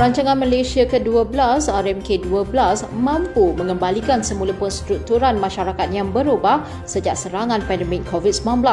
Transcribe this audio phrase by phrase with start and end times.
[0.00, 1.36] Rancangan Malaysia ke-12
[1.68, 2.56] RMK-12
[2.96, 8.64] mampu mengembalikan semula penstrukturan masyarakat yang berubah sejak serangan pandemik COVID-19.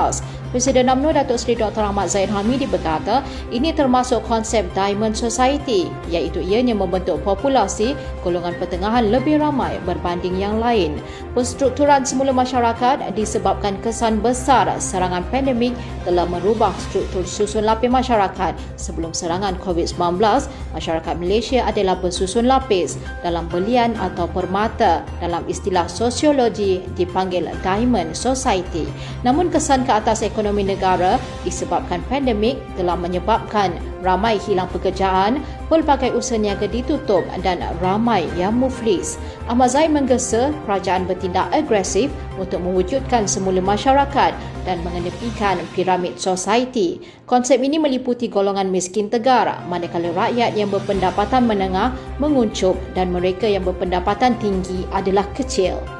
[0.56, 1.84] Presiden UMNO Datuk Seri Dr.
[1.84, 7.92] Ahmad Zaid Hamidi berkata ini termasuk konsep Diamond Society iaitu ianya membentuk populasi
[8.24, 10.96] golongan pertengahan lebih ramai berbanding yang lain.
[11.36, 15.76] Penstrukturan semula masyarakat disebabkan kesan besar serangan pandemik
[16.08, 20.24] telah merubah struktur susun lapis masyarakat sebelum serangan COVID-19.
[20.72, 22.96] Masyarakat Malaysia adalah bersusun lapis
[23.26, 28.86] dalam belian atau permata dalam istilah sosiologi dipanggil Diamond Society.
[29.26, 36.40] Namun kesan ke atas ekonomi negara disebabkan pandemik telah menyebabkan ramai hilang pekerjaan, pelbagai usaha
[36.40, 39.20] niaga ditutup dan ramai yang muflis.
[39.48, 44.32] Ahmad Zaid menggesa kerajaan bertindak agresif untuk mewujudkan semula masyarakat
[44.64, 47.00] dan mengenepikan piramid society.
[47.28, 53.64] Konsep ini meliputi golongan miskin tegar, manakala rakyat yang berpendapatan menengah menguncup dan mereka yang
[53.64, 55.97] berpendapatan tinggi adalah kecil.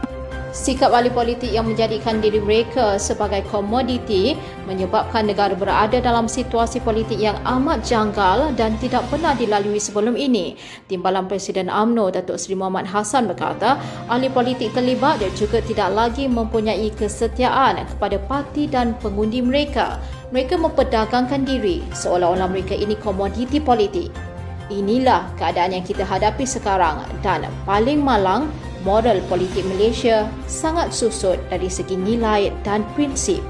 [0.58, 4.34] Sikap ahli politik yang menjadikan diri mereka sebagai komoditi
[4.66, 10.58] menyebabkan negara berada dalam situasi politik yang amat janggal dan tidak pernah dilalui sebelum ini.
[10.90, 13.78] Timbalan Presiden AMNO Datuk Seri Muhammad Hassan berkata,
[14.10, 20.02] ahli politik terlibat dan juga tidak lagi mempunyai kesetiaan kepada parti dan pengundi mereka.
[20.34, 24.10] Mereka memperdagangkan diri seolah-olah mereka ini komoditi politik.
[24.74, 28.50] Inilah keadaan yang kita hadapi sekarang dan paling malang
[28.88, 33.44] moral politik Malaysia sangat susut dari segi nilai dan prinsip.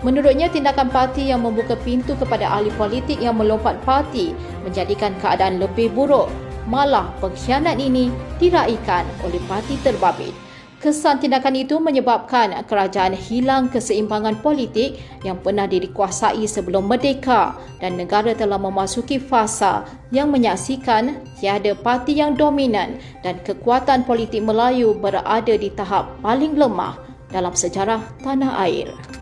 [0.00, 4.32] Menurutnya, tindakan parti yang membuka pintu kepada ahli politik yang melompat parti
[4.64, 6.32] menjadikan keadaan lebih buruk.
[6.64, 8.08] Malah pengkhianat ini
[8.40, 10.47] diraikan oleh parti terbabit.
[10.78, 14.94] Kesan tindakan itu menyebabkan kerajaan hilang keseimbangan politik
[15.26, 19.82] yang pernah dikuasai sebelum merdeka dan negara telah memasuki fasa
[20.14, 22.94] yang menyaksikan tiada parti yang dominan
[23.26, 26.94] dan kekuatan politik Melayu berada di tahap paling lemah
[27.34, 29.17] dalam sejarah tanah air.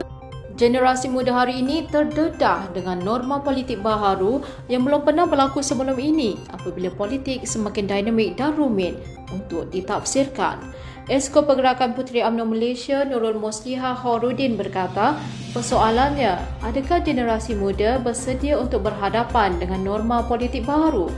[0.57, 4.41] Generasi muda hari ini terdedah dengan norma politik baharu
[4.73, 8.97] yang belum pernah berlaku sebelum ini apabila politik semakin dinamik dan rumit
[9.37, 10.73] untuk ditafsirkan.
[11.13, 15.21] Esko Pergerakan Puteri UMNO Malaysia Nurul Musliha Horudin berkata,
[15.53, 21.13] persoalannya, adakah generasi muda bersedia untuk berhadapan dengan norma politik baharu?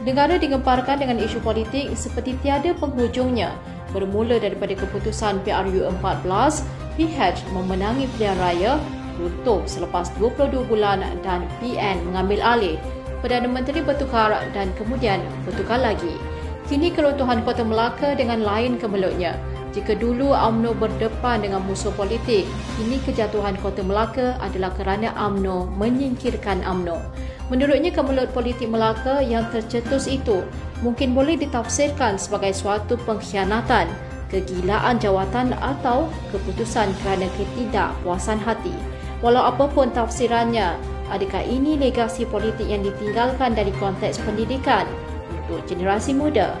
[0.00, 3.52] Negara digemparkan dengan isu politik seperti tiada penghujungnya
[3.92, 6.64] bermula daripada keputusan PRU 14
[6.98, 8.72] PH memenangi pilihan raya
[9.18, 12.76] runtuh selepas 22 bulan dan PN mengambil alih.
[13.18, 16.14] Perdana Menteri bertukar dan kemudian bertukar lagi.
[16.70, 19.34] Kini keruntuhan Kota Melaka dengan lain kemelutnya.
[19.74, 26.62] Jika dulu UMNO berdepan dengan musuh politik, kini kejatuhan Kota Melaka adalah kerana UMNO menyingkirkan
[26.62, 26.98] UMNO.
[27.48, 30.44] Menurutnya kemelut politik Melaka yang tercetus itu
[30.84, 33.88] mungkin boleh ditafsirkan sebagai suatu pengkhianatan
[34.28, 38.72] kegilaan jawatan atau keputusan kerana ketidakpuasan hati.
[39.24, 40.76] Walau apapun tafsirannya,
[41.08, 44.84] adakah ini legasi politik yang ditinggalkan dari konteks pendidikan
[45.32, 46.54] untuk generasi muda?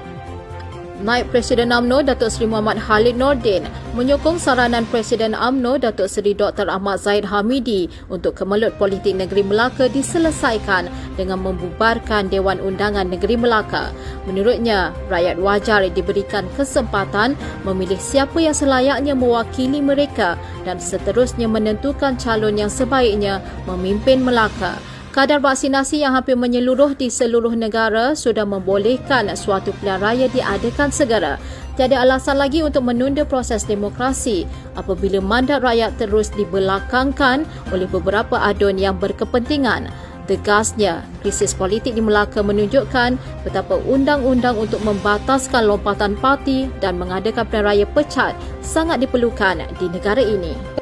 [0.98, 3.62] Naib Presiden AMNO Datuk Seri Muhammad Khalid Nordin
[3.94, 6.66] menyokong saranan Presiden AMNO Datuk Seri Dr.
[6.66, 13.94] Ahmad Zaid Hamidi untuk kemelut politik negeri Melaka diselesaikan dengan membubarkan Dewan Undangan Negeri Melaka.
[14.26, 20.34] Menurutnya, rakyat wajar diberikan kesempatan memilih siapa yang selayaknya mewakili mereka
[20.66, 23.38] dan seterusnya menentukan calon yang sebaiknya
[23.70, 24.74] memimpin Melaka.
[25.18, 31.42] Kadar vaksinasi yang hampir menyeluruh di seluruh negara sudah membolehkan suatu pilihan raya diadakan segera.
[31.74, 34.46] Tiada alasan lagi untuk menunda proses demokrasi
[34.78, 37.42] apabila mandat rakyat terus dibelakangkan
[37.74, 39.90] oleh beberapa adun yang berkepentingan.
[40.30, 47.66] Tegasnya, krisis politik di Melaka menunjukkan betapa undang-undang untuk membataskan lompatan parti dan mengadakan pilihan
[47.66, 50.78] raya pecat sangat diperlukan di negara ini.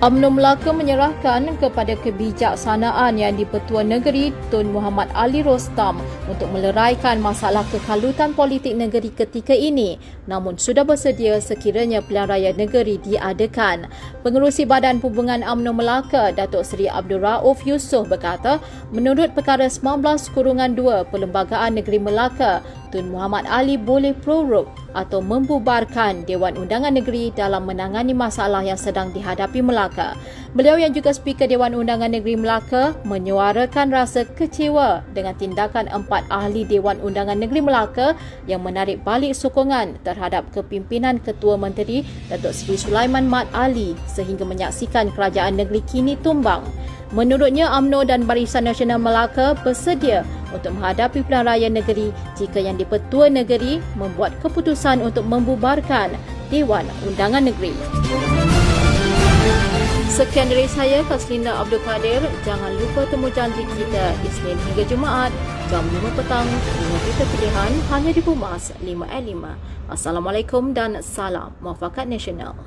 [0.00, 6.00] UMNO Melaka menyerahkan kepada kebijaksanaan yang di-Pertua Negeri Tun Muhammad Ali Rostam
[6.30, 9.98] untuk meleraikan masalah kekalutan politik negeri ketika ini
[10.30, 13.90] namun sudah bersedia sekiranya pilihan raya negeri diadakan.
[14.22, 18.62] Pengerusi Badan Hubungan UMNO Melaka Datuk Seri Abdul Rauf Yusof berkata
[18.94, 24.66] menurut perkara 19 kurungan 2 Perlembagaan Negeri Melaka Tun Muhammad Ali boleh prorok
[24.98, 30.18] atau membubarkan Dewan Undangan Negeri dalam menangani masalah yang sedang dihadapi Melaka.
[30.50, 36.66] Beliau yang juga Speaker Dewan Undangan Negeri Melaka menyuarakan rasa kecewa dengan tindakan empat ahli
[36.66, 38.18] Dewan Undangan Negeri Melaka
[38.50, 45.14] yang menarik balik sokongan terhadap kepimpinan Ketua Menteri Datuk Seri Sulaiman Mat Ali sehingga menyaksikan
[45.14, 46.66] kerajaan negeri kini tumbang.
[47.14, 53.30] Menurutnya, AMNO dan Barisan Nasional Melaka bersedia untuk menghadapi pilihan raya negeri jika yang di-Pertua
[53.30, 56.10] Negeri membuat keputusan untuk membubarkan
[56.50, 57.74] Dewan Undangan Negeri.
[60.10, 62.18] Sekian dari saya, Kaslinda Abdul Kadir.
[62.42, 65.30] Jangan lupa temu janji kita Isnin hingga Jumaat
[65.70, 69.54] jam 5 petang dengan kita pilihan hanya di Pumas 5 at 5.
[69.86, 72.58] Assalamualaikum dan salam muafakat nasional.